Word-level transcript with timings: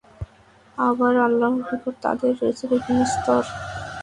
আবার 0.77 1.13
আল্লাহর 1.25 1.55
নিকট 1.59 1.95
তাদের 2.03 2.31
রয়েছে 2.39 2.63
বিভিন্ন 2.73 3.01
স্তর। 3.13 3.43